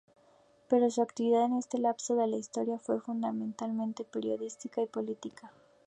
[0.67, 5.51] Pero su actividad en este lapso de la historia fue fundamentalmente periodística y política.